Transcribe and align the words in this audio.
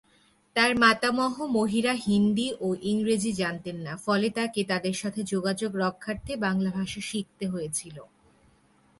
তার 0.55 0.71
মাতামহ-মহীরা 0.77 1.93
হিন্দি 2.05 2.47
ও 2.61 2.67
ইংরেজি 2.83 3.31
জানতেন 3.33 3.77
না, 3.77 3.93
ফলে 3.97 4.27
তাকে 4.29 4.61
তাদের 4.63 4.93
সাথে 4.93 5.21
যোগাযোগ 5.23 5.71
রক্ষার্থে 5.75 6.33
বাংলা 6.37 6.69
ভাষা 6.71 7.01
শিখতে 7.01 7.45
হয়েছিল। 7.47 7.97